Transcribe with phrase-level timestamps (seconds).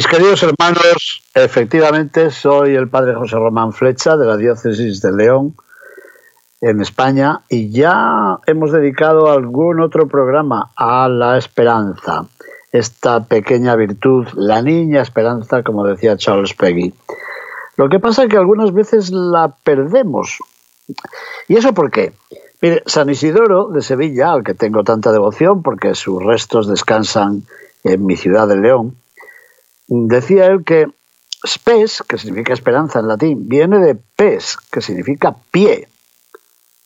[0.00, 5.54] Mis queridos hermanos, efectivamente soy el padre José Román Flecha de la diócesis de León,
[6.62, 12.24] en España, y ya hemos dedicado algún otro programa a la esperanza,
[12.72, 16.94] esta pequeña virtud, la niña esperanza, como decía Charles Peggy.
[17.76, 20.38] Lo que pasa es que algunas veces la perdemos.
[21.46, 22.14] ¿Y eso por qué?
[22.62, 27.42] Mire, San Isidoro de Sevilla, al que tengo tanta devoción porque sus restos descansan
[27.84, 28.96] en mi ciudad de León,
[29.92, 30.86] Decía él que
[31.44, 35.88] spes, que significa esperanza en latín, viene de pes, que significa pie.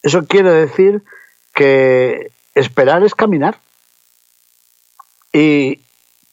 [0.03, 1.05] Eso quiere decir
[1.55, 3.59] que esperar es caminar.
[5.35, 5.81] ¿Y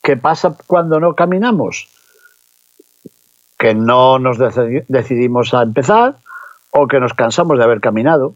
[0.01, 1.89] qué pasa cuando no caminamos?
[3.57, 6.19] Que no nos decidimos a empezar
[6.71, 8.35] o que nos cansamos de haber caminado.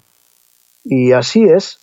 [0.84, 1.80] Y así es,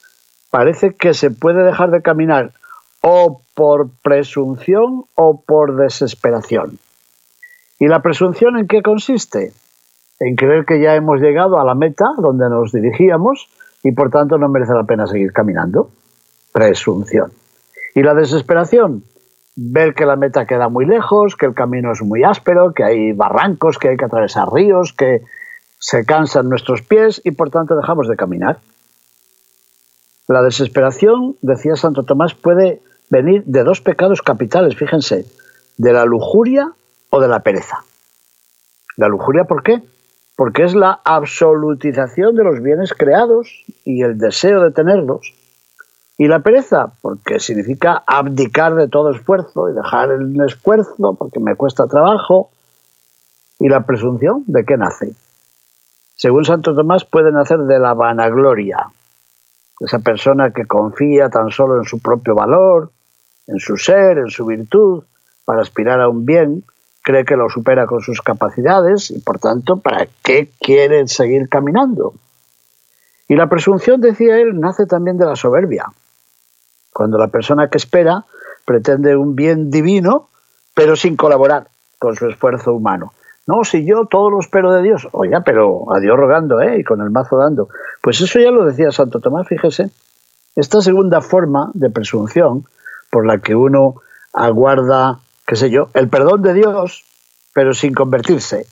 [0.51, 2.53] parece que se puede dejar de caminar
[3.01, 6.81] o por presunción o por desesperación.
[7.79, 9.53] ¿Y la presunción en qué consiste?
[10.19, 13.49] En creer que ya hemos llegado a la meta donde nos dirigíamos
[13.85, 15.91] y por tanto no merece la pena seguir caminando.
[16.53, 17.31] Presunción.
[17.95, 19.05] ¿Y la desesperación?
[19.55, 23.13] Ver que la meta queda muy lejos, que el camino es muy áspero, que hay
[23.13, 25.23] barrancos, que hay que atravesar ríos, que
[25.79, 28.59] se cansan nuestros pies y por tanto dejamos de caminar.
[30.27, 32.83] La desesperación, decía Santo Tomás, puede
[33.13, 35.27] venir de dos pecados capitales, fíjense,
[35.77, 36.73] de la lujuria
[37.11, 37.85] o de la pereza.
[38.97, 39.83] La lujuria, ¿por qué?
[40.35, 45.35] Porque es la absolutización de los bienes creados y el deseo de tenerlos.
[46.17, 51.55] Y la pereza, porque significa abdicar de todo esfuerzo y dejar el esfuerzo porque me
[51.55, 52.51] cuesta trabajo.
[53.59, 55.13] Y la presunción, ¿de qué nace?
[56.15, 58.87] Según Santo Tomás, puede nacer de la vanagloria,
[59.81, 62.91] esa persona que confía tan solo en su propio valor,
[63.53, 65.05] en su ser, en su virtud,
[65.45, 66.65] para aspirar a un bien,
[67.03, 72.15] cree que lo supera con sus capacidades y por tanto, ¿para qué quiere seguir caminando?
[73.29, 75.87] Y la presunción, decía él, nace también de la soberbia.
[76.93, 78.25] Cuando la persona que espera
[78.65, 80.29] pretende un bien divino,
[80.75, 81.69] pero sin colaborar
[81.99, 83.13] con su esfuerzo humano.
[83.47, 86.79] No, si yo todo lo espero de Dios, oiga, pero a Dios rogando, ¿eh?
[86.79, 87.69] Y con el mazo dando.
[88.01, 89.91] Pues eso ya lo decía Santo Tomás, fíjese.
[90.55, 92.67] Esta segunda forma de presunción
[93.13, 93.97] por la que uno
[94.33, 97.05] aguarda, qué sé yo, el perdón de Dios,
[97.53, 98.67] pero sin convertirse.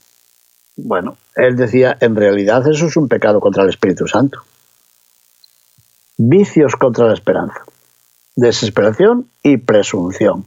[0.75, 4.41] Bueno, él decía, en realidad eso es un pecado contra el Espíritu Santo.
[6.17, 7.61] Vicios contra la esperanza,
[8.35, 10.45] desesperación y presunción.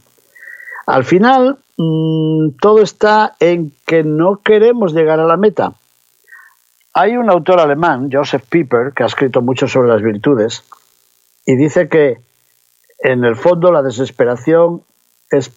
[0.87, 5.73] Al final, mmm, todo está en que no queremos llegar a la meta.
[6.93, 10.63] Hay un autor alemán, Joseph Pieper, que ha escrito mucho sobre las virtudes,
[11.45, 12.24] y dice que
[12.99, 14.83] en el fondo la desesperación
[15.29, 15.51] es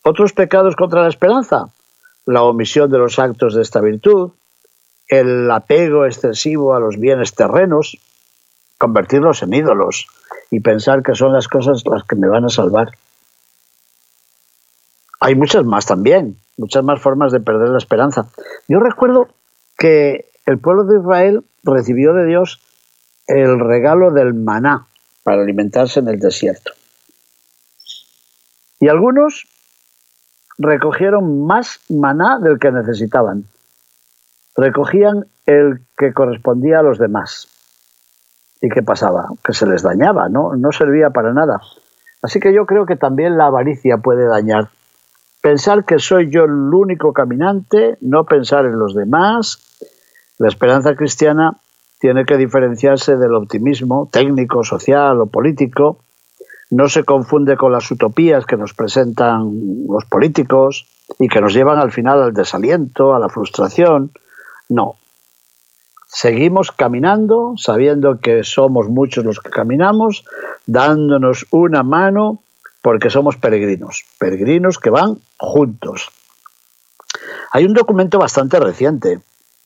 [0.02, 1.72] ¿Otros pecados contra la esperanza?
[2.26, 4.30] la omisión de los actos de esta virtud,
[5.08, 7.98] el apego excesivo a los bienes terrenos,
[8.78, 10.06] convertirlos en ídolos
[10.50, 12.92] y pensar que son las cosas las que me van a salvar.
[15.20, 18.28] Hay muchas más también, muchas más formas de perder la esperanza.
[18.68, 19.28] Yo recuerdo
[19.78, 22.60] que el pueblo de Israel recibió de Dios
[23.26, 24.86] el regalo del maná
[25.22, 26.72] para alimentarse en el desierto.
[28.80, 29.46] Y algunos
[30.62, 33.44] recogieron más maná del que necesitaban.
[34.56, 37.48] Recogían el que correspondía a los demás.
[38.60, 39.26] ¿Y qué pasaba?
[39.44, 40.54] Que se les dañaba, ¿no?
[40.56, 41.60] No servía para nada.
[42.22, 44.68] Así que yo creo que también la avaricia puede dañar.
[45.42, 49.58] Pensar que soy yo el único caminante, no pensar en los demás.
[50.38, 51.56] La esperanza cristiana
[51.98, 55.98] tiene que diferenciarse del optimismo técnico, social o político.
[56.72, 60.86] No se confunde con las utopías que nos presentan los políticos
[61.18, 64.10] y que nos llevan al final al desaliento, a la frustración.
[64.68, 64.96] No,
[66.14, 70.26] Seguimos caminando, sabiendo que somos muchos los que caminamos,
[70.66, 72.42] dándonos una mano
[72.82, 76.10] porque somos peregrinos, peregrinos que van juntos.
[77.50, 79.20] Hay un documento bastante reciente,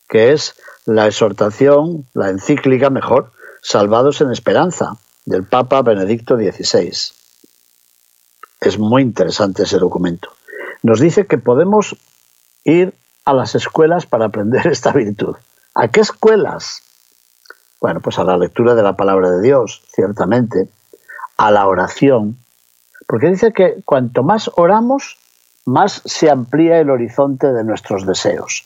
[0.09, 0.55] que es
[0.85, 4.93] la exhortación, la encíclica mejor, Salvados en Esperanza,
[5.27, 6.93] del Papa Benedicto XVI.
[8.61, 10.31] Es muy interesante ese documento.
[10.83, 11.97] Nos dice que podemos
[12.65, 12.95] ir
[13.25, 15.37] a las escuelas para aprender esta virtud.
[15.75, 16.83] ¿A qué escuelas?
[17.81, 20.69] Bueno, pues a la lectura de la palabra de Dios, ciertamente,
[21.37, 22.39] a la oración,
[23.07, 25.19] porque dice que cuanto más oramos,
[25.67, 28.65] más se amplía el horizonte de nuestros deseos.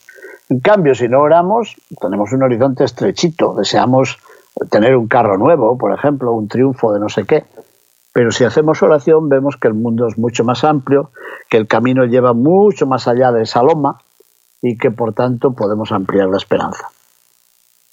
[0.48, 4.18] En cambio, si no oramos, tenemos un horizonte estrechito, deseamos
[4.68, 7.44] tener un carro nuevo, por ejemplo, un triunfo de no sé qué.
[8.12, 11.10] Pero si hacemos oración, vemos que el mundo es mucho más amplio,
[11.48, 14.00] que el camino lleva mucho más allá de esa loma
[14.60, 16.88] y que por tanto podemos ampliar la esperanza.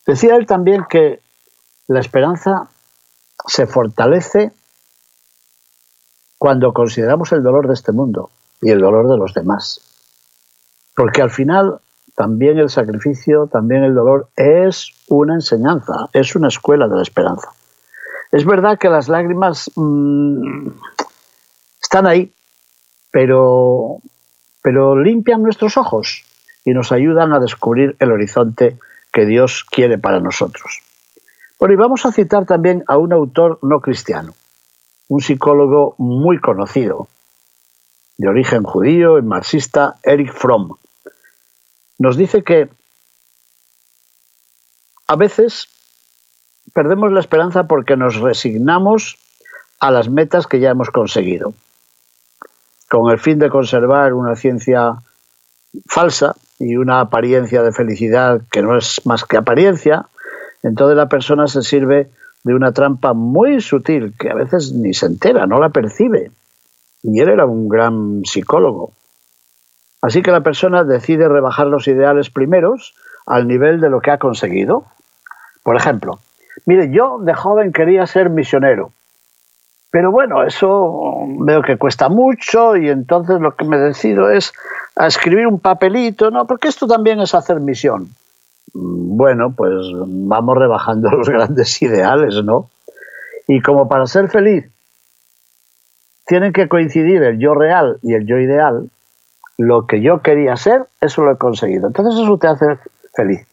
[0.05, 1.21] Decía él también que
[1.87, 2.69] la esperanza
[3.45, 4.51] se fortalece
[6.37, 8.29] cuando consideramos el dolor de este mundo
[8.61, 9.81] y el dolor de los demás.
[10.95, 11.79] Porque al final
[12.17, 17.51] también el sacrificio, también el dolor es una enseñanza, es una escuela de la esperanza.
[18.31, 20.69] Es verdad que las lágrimas mmm,
[21.79, 22.33] están ahí,
[23.11, 23.99] pero,
[24.63, 26.23] pero limpian nuestros ojos
[26.65, 28.79] y nos ayudan a descubrir el horizonte
[29.13, 30.81] que Dios quiere para nosotros.
[31.59, 34.33] Bueno, y vamos a citar también a un autor no cristiano,
[35.07, 37.09] un psicólogo muy conocido,
[38.17, 40.77] de origen judío y marxista, Eric Fromm.
[41.99, 42.69] Nos dice que
[45.07, 45.67] a veces
[46.73, 49.17] perdemos la esperanza porque nos resignamos
[49.79, 51.53] a las metas que ya hemos conseguido,
[52.89, 54.95] con el fin de conservar una ciencia
[55.87, 60.07] falsa y una apariencia de felicidad que no es más que apariencia,
[60.63, 62.09] entonces la persona se sirve
[62.43, 66.31] de una trampa muy sutil que a veces ni se entera, no la percibe.
[67.03, 68.91] Y él era un gran psicólogo.
[70.07, 72.95] Así que la persona decide rebajar los ideales primeros
[73.25, 74.85] al nivel de lo que ha conseguido.
[75.63, 76.19] Por ejemplo,
[76.65, 78.93] mire, yo de joven quería ser misionero,
[79.91, 84.53] pero bueno, eso veo que cuesta mucho y entonces lo que me decido es
[84.95, 86.47] a escribir un papelito, ¿no?
[86.47, 88.07] Porque esto también es hacer misión.
[88.73, 92.69] Bueno, pues vamos rebajando los grandes ideales, ¿no?
[93.45, 94.71] Y como para ser feliz
[96.25, 98.89] tienen que coincidir el yo real y el yo ideal,
[99.57, 101.87] lo que yo quería ser, eso lo he conseguido.
[101.87, 102.77] Entonces eso te hace
[103.15, 103.45] feliz.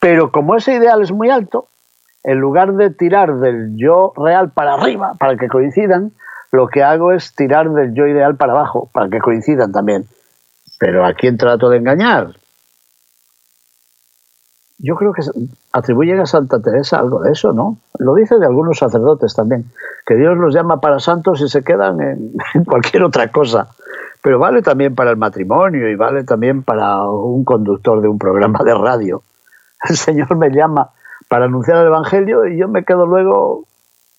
[0.00, 1.68] Pero como ese ideal es muy alto,
[2.24, 6.12] en lugar de tirar del yo real para arriba, para que coincidan,
[6.52, 10.06] lo que hago es tirar del yo ideal para abajo, para que coincidan también.
[10.78, 12.36] Pero ¿a quién trato de engañar?
[14.78, 15.22] Yo creo que
[15.72, 17.78] atribuyen a Santa Teresa algo de eso, ¿no?
[17.98, 19.70] Lo dice de algunos sacerdotes también,
[20.04, 23.68] que Dios los llama para santos y se quedan en, en cualquier otra cosa.
[24.22, 28.60] Pero vale también para el matrimonio y vale también para un conductor de un programa
[28.64, 29.22] de radio.
[29.88, 30.90] El Señor me llama
[31.28, 33.64] para anunciar el Evangelio y yo me quedo luego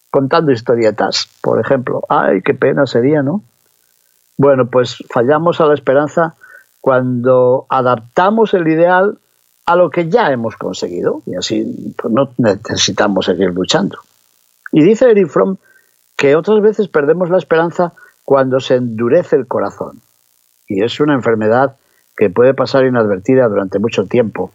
[0.09, 2.01] contando historietas, por ejemplo.
[2.09, 3.43] Ay, qué pena sería, ¿no?
[4.37, 6.35] Bueno, pues fallamos a la esperanza
[6.81, 9.19] cuando adaptamos el ideal
[9.65, 13.99] a lo que ya hemos conseguido y así pues, no necesitamos seguir luchando.
[14.71, 15.57] Y dice Eric Fromm
[16.17, 20.01] que otras veces perdemos la esperanza cuando se endurece el corazón.
[20.67, 21.77] Y es una enfermedad
[22.15, 24.51] que puede pasar inadvertida durante mucho tiempo.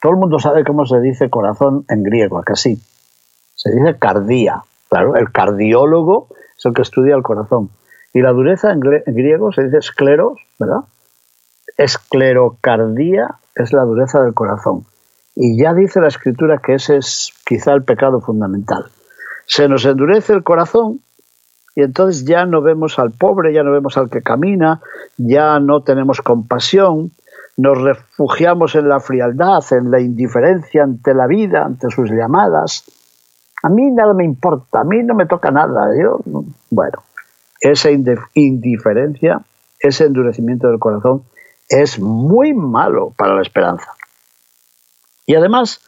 [0.00, 2.78] Todo el mundo sabe cómo se dice corazón en griego, sí.
[3.54, 4.62] Se dice cardía.
[4.88, 7.70] Claro, el cardiólogo es el que estudia el corazón.
[8.12, 10.84] Y la dureza en, griego se dice escleros, ¿verdad?
[11.76, 14.84] esclerocardía es la dureza del corazón.
[15.34, 18.84] Y ya dice la escritura que ese es quizá el pecado fundamental.
[19.46, 21.00] Se nos endurece el corazón
[21.74, 24.80] y entonces ya no vemos al pobre, ya no vemos al que camina,
[25.16, 27.10] ya no tenemos compasión,
[27.56, 32.84] nos refugiamos en la frialdad, en la indiferencia ante la vida, ante sus llamadas.
[33.62, 35.90] A mí nada me importa, a mí no me toca nada.
[36.00, 36.20] Yo,
[36.70, 37.02] bueno,
[37.60, 37.90] esa
[38.34, 39.40] indiferencia,
[39.80, 41.24] ese endurecimiento del corazón
[41.68, 43.92] es muy malo para la esperanza.
[45.26, 45.80] Y además,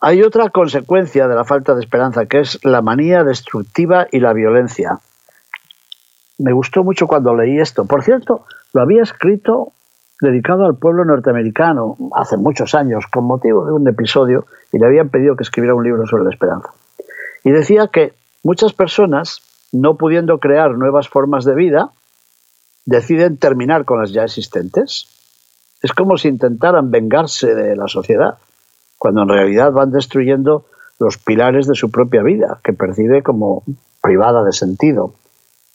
[0.00, 4.32] hay otra consecuencia de la falta de esperanza, que es la manía destructiva y la
[4.32, 5.00] violencia.
[6.38, 7.84] Me gustó mucho cuando leí esto.
[7.84, 9.72] Por cierto, lo había escrito
[10.20, 15.08] dedicado al pueblo norteamericano hace muchos años con motivo de un episodio y le habían
[15.08, 16.70] pedido que escribiera un libro sobre la esperanza.
[17.42, 18.14] Y decía que
[18.44, 19.40] muchas personas,
[19.72, 21.90] no pudiendo crear nuevas formas de vida,
[22.84, 25.06] deciden terminar con las ya existentes.
[25.82, 28.38] Es como si intentaran vengarse de la sociedad
[28.98, 30.66] cuando en realidad van destruyendo
[30.98, 33.62] los pilares de su propia vida, que percibe como
[34.02, 35.14] privada de sentido.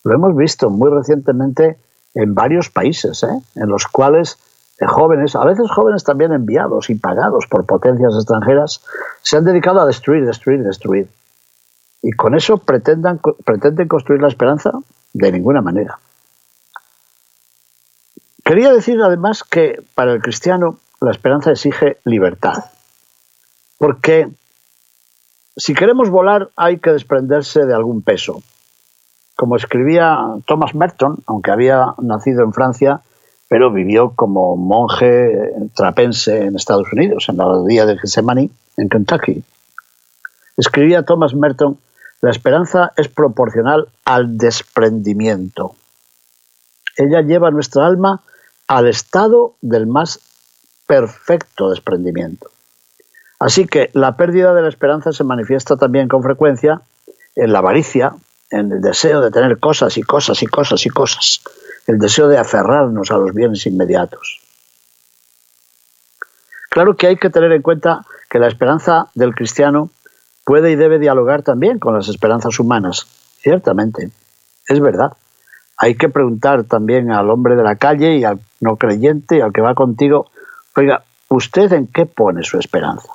[0.03, 1.77] Lo hemos visto muy recientemente
[2.13, 3.41] en varios países, ¿eh?
[3.55, 4.37] en los cuales
[4.85, 8.81] jóvenes, a veces jóvenes también enviados y pagados por potencias extranjeras,
[9.21, 11.07] se han dedicado a destruir, destruir, destruir.
[12.01, 14.71] Y con eso pretendan, pretenden construir la esperanza
[15.13, 15.99] de ninguna manera.
[18.43, 22.65] Quería decir además que para el cristiano la esperanza exige libertad.
[23.83, 24.29] Porque
[25.57, 28.41] si queremos volar hay que desprenderse de algún peso.
[29.35, 33.01] Como escribía Thomas Merton, aunque había nacido en Francia,
[33.49, 39.43] pero vivió como monje trapense en Estados Unidos, en la abadía de Gethsemane, en Kentucky.
[40.55, 41.77] Escribía Thomas Merton,
[42.21, 45.75] la esperanza es proporcional al desprendimiento.
[46.95, 48.21] Ella lleva nuestra alma
[48.65, 50.21] al estado del más
[50.87, 52.52] perfecto desprendimiento.
[53.43, 56.79] Así que la pérdida de la esperanza se manifiesta también con frecuencia
[57.35, 58.13] en la avaricia,
[58.49, 61.41] en el deseo de tener cosas y cosas y cosas y cosas,
[61.85, 64.39] el deseo de aferrarnos a los bienes inmediatos.
[66.69, 69.89] Claro que hay que tener en cuenta que la esperanza del cristiano
[70.45, 73.07] puede y debe dialogar también con las esperanzas humanas,
[73.41, 74.09] ciertamente,
[74.69, 75.17] es verdad.
[75.75, 79.51] Hay que preguntar también al hombre de la calle y al no creyente y al
[79.51, 80.31] que va contigo,
[80.77, 83.09] oiga, ¿usted en qué pone su esperanza?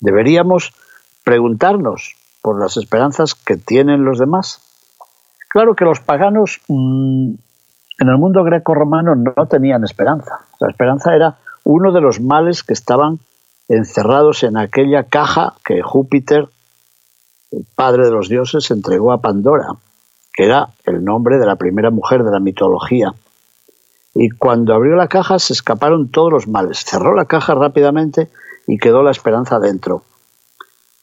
[0.00, 0.72] Deberíamos
[1.24, 4.60] preguntarnos por las esperanzas que tienen los demás.
[5.48, 7.34] Claro que los paganos mm,
[7.98, 10.40] en el mundo greco-romano no tenían esperanza.
[10.60, 13.18] La esperanza era uno de los males que estaban
[13.68, 16.48] encerrados en aquella caja que Júpiter,
[17.50, 19.68] el padre de los dioses, entregó a Pandora,
[20.32, 23.12] que era el nombre de la primera mujer de la mitología.
[24.18, 26.84] Y cuando abrió la caja se escaparon todos los males.
[26.86, 28.30] Cerró la caja rápidamente
[28.66, 30.04] y quedó la esperanza dentro.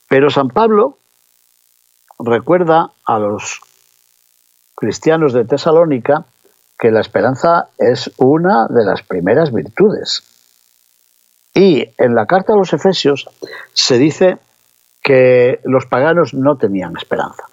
[0.10, 0.98] Pero San Pablo
[2.18, 3.62] recuerda a los
[4.76, 6.26] cristianos de Tesalónica
[6.80, 10.24] que la esperanza es una de las primeras virtudes.
[11.54, 13.30] Y en la carta a los Efesios
[13.74, 14.40] se dice
[15.04, 17.44] que los paganos no tenían esperanza.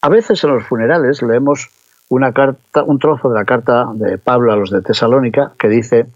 [0.00, 1.70] A veces en los funerales leemos
[2.08, 6.06] una carta, un trozo de la carta de Pablo a los de Tesalónica que dice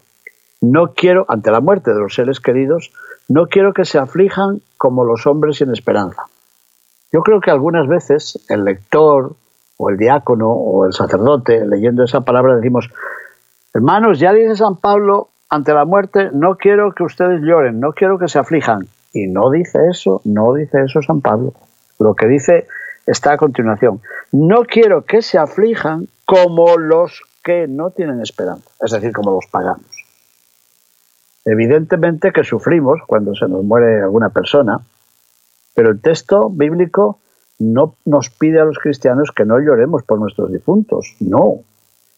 [0.60, 2.92] no quiero, ante la muerte de los seres queridos,
[3.28, 6.24] no quiero que se aflijan como los hombres sin esperanza.
[7.12, 9.34] Yo creo que algunas veces el lector
[9.78, 12.90] o el diácono o el sacerdote, leyendo esa palabra, decimos,
[13.72, 18.18] hermanos, ya dice San Pablo, ante la muerte, no quiero que ustedes lloren, no quiero
[18.18, 18.86] que se aflijan.
[19.12, 21.54] Y no dice eso, no dice eso San Pablo.
[21.98, 22.66] Lo que dice
[23.10, 24.00] está a continuación.
[24.32, 29.46] No quiero que se aflijan como los que no tienen esperanza, es decir, como los
[29.50, 29.86] paganos.
[31.44, 34.80] Evidentemente que sufrimos cuando se nos muere alguna persona,
[35.74, 37.18] pero el texto bíblico
[37.58, 41.64] no nos pide a los cristianos que no lloremos por nuestros difuntos, no,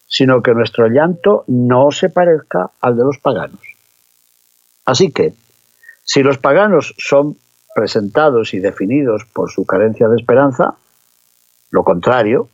[0.06, 3.60] sino que nuestro llanto no se parezca al de los paganos.
[4.84, 5.32] Así que,
[6.04, 7.36] si los paganos son
[7.74, 10.74] presentados y definidos por su carencia de esperanza,
[11.72, 12.48] lo contrario,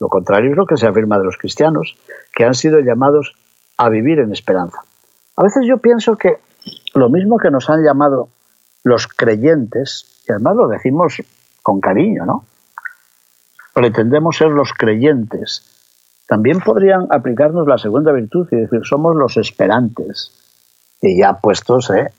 [0.00, 1.96] lo contrario es lo que se afirma de los cristianos,
[2.34, 3.34] que han sido llamados
[3.78, 4.80] a vivir en esperanza.
[5.36, 6.38] A veces yo pienso que
[6.94, 8.28] lo mismo que nos han llamado
[8.82, 11.22] los creyentes, y además lo decimos
[11.62, 12.44] con cariño, ¿no?
[13.72, 15.76] Pretendemos ser los creyentes.
[16.26, 20.32] También podrían aplicarnos la segunda virtud y decir, somos los esperantes.
[21.00, 22.12] Y ya puestos, ¿eh?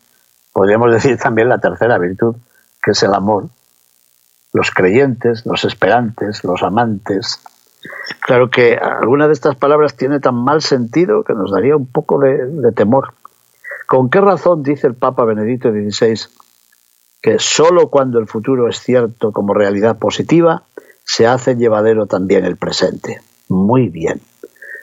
[0.54, 2.36] podríamos decir también la tercera virtud,
[2.82, 3.50] que es el amor.
[4.54, 7.42] Los creyentes, los esperantes, los amantes.
[8.20, 12.20] Claro que alguna de estas palabras tiene tan mal sentido que nos daría un poco
[12.20, 13.14] de, temor.
[13.88, 16.20] ¿Con qué razón dice el Papa Benedicto XVI
[17.22, 20.64] que sólo cuando el futuro es cierto como realidad positiva
[21.04, 23.22] se hace llevadero también el presente?
[23.50, 24.22] Muy bien.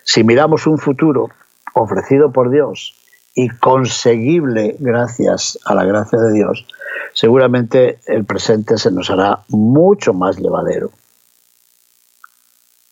[0.05, 1.29] Si miramos un futuro
[1.75, 2.95] ofrecido por Dios
[3.35, 6.67] y conseguible gracias a la gracia de Dios,
[7.13, 10.91] seguramente el presente se nos hará mucho más llevadero.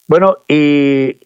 [0.08, 1.18] Bueno, y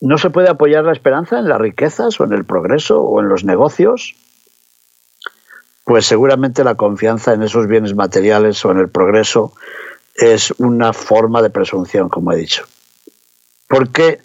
[0.00, 3.28] no se puede apoyar la esperanza en las riquezas o en el progreso o en
[3.28, 4.14] los negocios,
[5.84, 9.52] pues seguramente la confianza en esos bienes materiales o en el progreso
[10.14, 12.64] es una forma de presunción, como he dicho.
[13.68, 14.20] Porque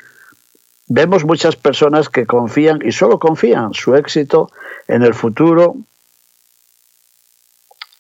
[0.94, 4.50] vemos muchas personas que confían y solo confían su éxito
[4.90, 5.78] en el futuro,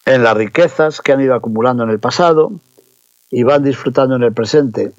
[0.06, 2.52] en las riquezas que han ido acumulando en el pasado
[3.30, 4.92] y van disfrutando en el presente.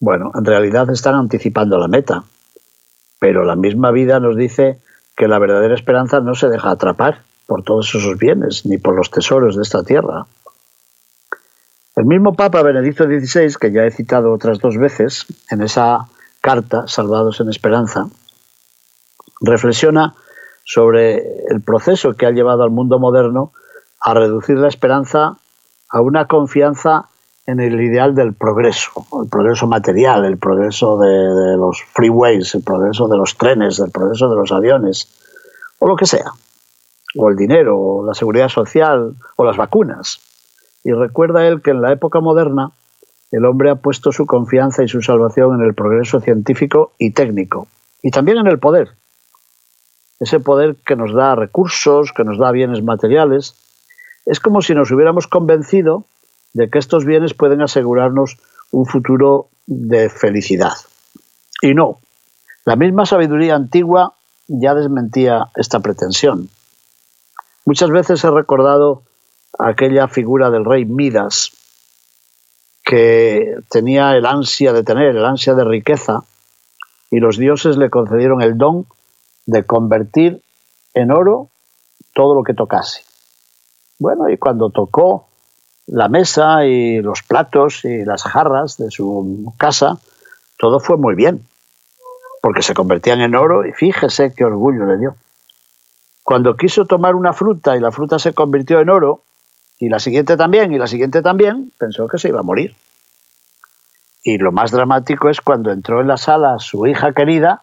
[0.00, 2.24] Bueno, en realidad están anticipando la meta,
[3.20, 4.80] pero la misma vida nos dice
[5.16, 9.08] que la verdadera esperanza no se deja atrapar por todos esos bienes ni por los
[9.08, 10.26] tesoros de esta tierra.
[11.94, 16.08] El mismo Papa Benedicto XVI, que ya he citado otras dos veces en esa
[16.40, 18.06] carta, Salvados en Esperanza,
[19.40, 20.14] reflexiona
[20.64, 21.18] sobre
[21.48, 23.52] el proceso que ha llevado al mundo moderno
[24.00, 25.38] a reducir la esperanza
[25.88, 27.08] a una confianza
[27.46, 33.08] en el ideal del progreso, el progreso material, el progreso de, los freeways, el progreso
[33.08, 35.08] de los trenes, el progreso de los aviones,
[35.78, 36.30] o lo que sea,
[37.16, 40.20] o el dinero, o la seguridad social, o las vacunas.
[40.84, 42.70] Y recuerda él que en la época moderna
[43.30, 47.68] el hombre ha puesto su confianza y su salvación en el progreso científico y técnico,
[48.02, 48.90] y también en el poder.
[50.18, 53.54] Ese poder que nos da recursos, que nos da bienes materiales,
[54.26, 56.04] es como si nos hubiéramos convencido
[56.52, 58.36] de que estos bienes pueden asegurarnos
[58.70, 60.72] un futuro de felicidad.
[61.62, 62.00] Y no,
[62.64, 64.14] la misma sabiduría antigua
[64.46, 66.48] ya desmentía esta pretensión.
[67.64, 69.04] Muchas veces he recordado
[69.58, 71.52] aquella figura del rey Midas,
[72.90, 76.24] que tenía el ansia de tener, el ansia de riqueza,
[77.08, 78.84] y los dioses le concedieron el don
[79.46, 80.42] de convertir
[80.92, 81.50] en oro
[82.14, 83.04] todo lo que tocase.
[84.00, 85.28] Bueno, y cuando tocó
[85.86, 89.98] la mesa y los platos y las jarras de su casa,
[90.58, 91.46] todo fue muy bien,
[92.42, 95.14] porque se convertían en oro y fíjese qué orgullo le dio.
[96.24, 99.22] Cuando quiso tomar una fruta y la fruta se convirtió en oro,
[99.80, 102.76] y la siguiente también, y la siguiente también, pensó que se iba a morir.
[104.22, 107.62] Y lo más dramático es cuando entró en la sala su hija querida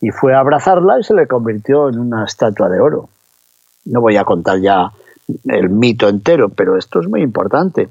[0.00, 3.08] y fue a abrazarla y se le convirtió en una estatua de oro.
[3.84, 4.92] No voy a contar ya
[5.44, 7.88] el mito entero, pero esto es muy importante.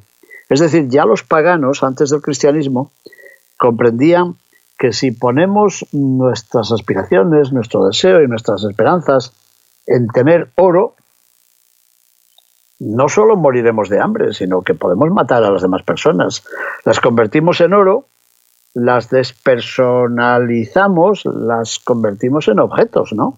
[0.48, 2.92] Es decir, ya los paganos, antes del cristianismo,
[3.58, 4.36] comprendían
[4.78, 9.34] que si ponemos nuestras aspiraciones, nuestro deseo y nuestras esperanzas
[9.86, 10.96] en tener oro,
[12.80, 16.44] no solo moriremos de hambre, sino que podemos matar a las demás personas.
[16.84, 18.08] Las convertimos en oro,
[18.74, 23.38] las despersonalizamos, las convertimos en objetos, ¿no?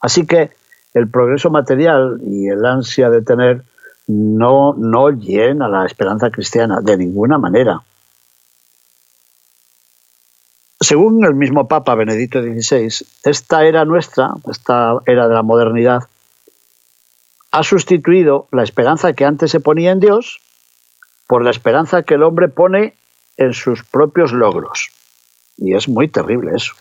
[0.00, 0.50] Así que
[0.94, 3.64] el progreso material y el ansia de tener
[4.08, 7.82] no, no llena la esperanza cristiana de ninguna manera.
[10.80, 16.02] Según el mismo Papa Benedicto XVI, esta era nuestra, esta era de la modernidad,
[17.52, 20.40] ha sustituido la esperanza que antes se ponía en Dios
[21.28, 22.94] por la esperanza que el hombre pone
[23.36, 24.90] en sus propios logros.
[25.58, 26.72] Y es muy terrible eso.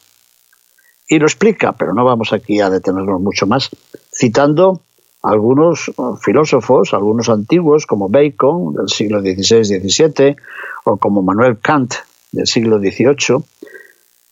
[1.07, 3.69] Y lo explica, pero no vamos aquí a detenernos mucho más,
[4.13, 4.81] citando
[5.21, 10.38] algunos filósofos, algunos antiguos, como Bacon, del siglo XVI-XVII,
[10.86, 11.95] o como Manuel Kant,
[12.31, 13.43] del siglo XVIII,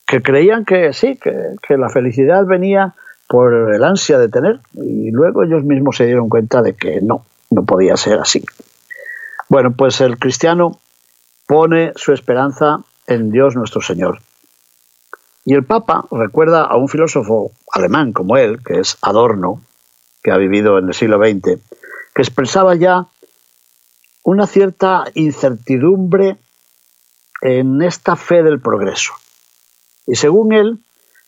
[0.06, 1.32] que creían que sí, que,
[1.66, 2.94] que la felicidad venía
[3.30, 7.24] por el ansia de tener, y luego ellos mismos se dieron cuenta de que no,
[7.50, 8.44] no podía ser así.
[9.48, 10.80] Bueno, pues el cristiano
[11.46, 14.18] pone su esperanza en Dios nuestro Señor.
[15.44, 19.62] Y el Papa recuerda a un filósofo alemán como él, que es Adorno,
[20.24, 21.60] que ha vivido en el siglo XX,
[22.12, 23.06] que expresaba ya
[24.24, 26.36] una cierta incertidumbre
[27.42, 29.12] en esta fe del progreso.
[30.08, 30.80] Y según él,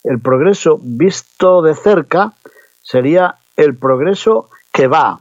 [0.05, 2.33] el progreso visto de cerca
[2.83, 5.21] sería el progreso que va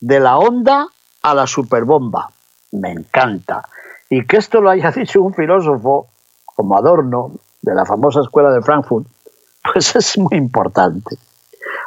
[0.00, 0.88] de la onda
[1.22, 2.30] a la superbomba.
[2.72, 3.68] Me encanta.
[4.08, 6.08] Y que esto lo haya dicho un filósofo
[6.44, 9.06] como Adorno, de la famosa escuela de Frankfurt,
[9.72, 11.16] pues es muy importante.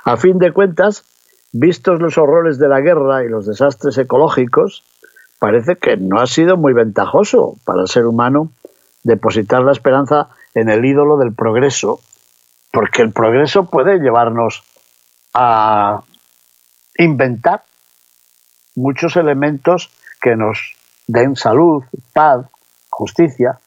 [0.06, 1.04] A fin de cuentas,
[1.52, 4.84] vistos los horrores de la guerra y los desastres ecológicos,
[5.40, 8.50] parece que no ha sido muy ventajoso para el ser humano
[9.04, 12.00] depositar la esperanza en el ídolo del progreso,
[12.76, 14.62] porque el progreso puede llevarnos
[15.34, 16.02] a
[16.98, 17.64] inventar
[18.76, 20.76] muchos elementos que nos
[21.08, 22.46] den salud, paz,
[22.90, 23.60] justicia,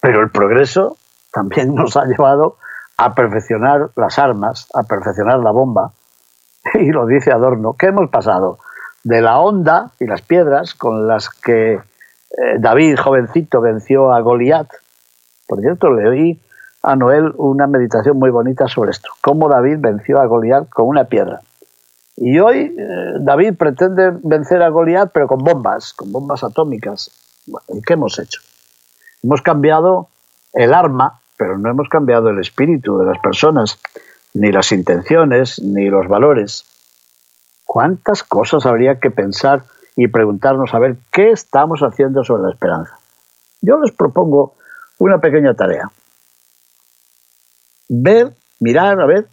[0.00, 0.96] pero el progreso
[1.32, 2.56] también nos ha llevado
[2.96, 5.90] a perfeccionar las armas, a perfeccionar la bomba.
[6.74, 8.60] Y lo dice Adorno, ¿qué hemos pasado?
[9.02, 11.80] De la onda y las piedras con las que eh,
[12.60, 14.68] David, jovencito, venció a Goliat.
[15.48, 16.41] Por cierto, le oí
[16.82, 21.04] a Noel una meditación muy bonita sobre esto, cómo David venció a Goliat con una
[21.04, 21.40] piedra.
[22.16, 27.10] Y hoy eh, David pretende vencer a Goliat, pero con bombas, con bombas atómicas.
[27.68, 28.40] ¿Y qué hemos hecho?
[29.22, 30.08] Hemos cambiado
[30.52, 33.78] el arma, pero no hemos cambiado el espíritu de las personas,
[34.34, 36.64] ni las intenciones, ni los valores.
[37.64, 39.62] ¿Cuántas cosas habría que pensar
[39.96, 42.98] y preguntarnos a ver qué estamos haciendo sobre la esperanza?
[43.62, 44.54] Yo les propongo
[44.98, 45.90] una pequeña tarea.
[47.94, 49.28] Ver, mirar, a ver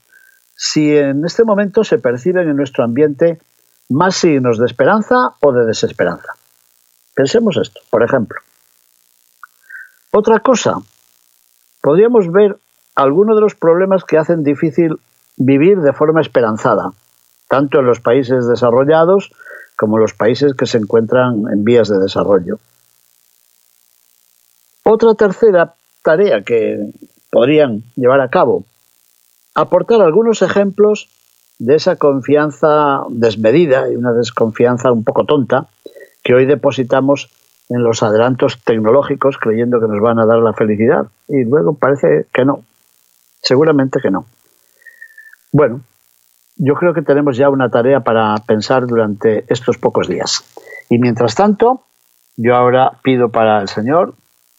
[0.54, 3.40] si en este momento se perciben en nuestro ambiente
[3.90, 6.34] más signos de esperanza o de desesperanza.
[7.16, 8.38] Pensemos esto, por ejemplo.
[10.12, 10.76] Otra cosa,
[11.82, 12.58] podríamos ver
[12.96, 15.00] algunos de los problemas que hacen difícil
[15.38, 16.92] vivir de forma esperanzada,
[17.48, 19.32] tanto en los países desarrollados
[19.78, 22.60] como en los países que se encuentran en vías de desarrollo.
[24.84, 26.92] Otra tercera tarea que
[27.32, 28.66] podrían llevar a cabo
[29.56, 31.10] aportar algunos ejemplos
[31.60, 35.68] de esa confianza desmedida y una desconfianza un poco tonta
[36.24, 37.30] que hoy depositamos
[37.70, 42.28] en los adelantos tecnológicos creyendo que nos van a dar la felicidad y luego parece
[42.34, 42.64] que no,
[43.42, 44.26] seguramente que no.
[45.52, 45.82] Bueno,
[46.56, 50.44] yo creo que tenemos ya una tarea para pensar durante estos pocos días.
[50.90, 51.84] Y mientras tanto,
[52.38, 54.14] yo ahora pido para el Señor,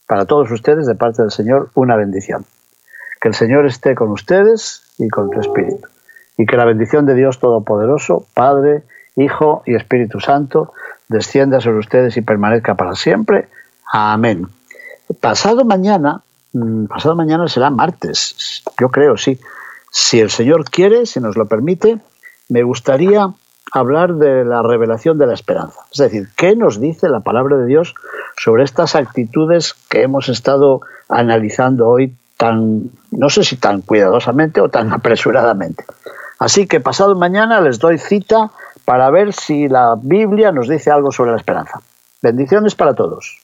[0.07, 2.45] para todos ustedes, de parte del Señor, una bendición.
[3.21, 5.87] Que el Señor esté con ustedes y con tu espíritu.
[6.37, 8.83] Y que la bendición de Dios Todopoderoso, Padre,
[9.15, 10.73] Hijo y Espíritu Santo,
[11.07, 13.47] descienda sobre ustedes y permanezca para siempre.
[13.91, 14.47] Amén.
[15.19, 16.21] Pasado mañana,
[16.53, 19.39] mm, pasado mañana será martes, yo creo, sí.
[19.91, 21.99] Si el Señor quiere, si nos lo permite,
[22.49, 23.29] me gustaría
[23.73, 25.81] hablar de la revelación de la esperanza.
[25.91, 27.93] Es decir, ¿qué nos dice la palabra de Dios
[28.37, 34.69] sobre estas actitudes que hemos estado analizando hoy tan, no sé si tan cuidadosamente o
[34.69, 35.85] tan apresuradamente.
[36.39, 38.49] Así que pasado mañana les doy cita
[38.83, 41.79] para ver si la Biblia nos dice algo sobre la esperanza.
[42.19, 43.37] Bendiciones para todos.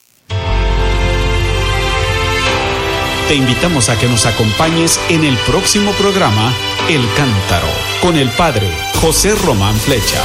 [3.28, 6.50] Te invitamos a que nos acompañes en el próximo programa
[6.88, 7.68] El Cántaro
[8.02, 8.66] con el Padre
[9.00, 10.22] José Román Flecha.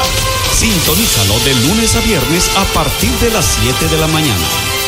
[0.52, 4.83] Sintonízalo de lunes a viernes a partir de las 7 de la mañana.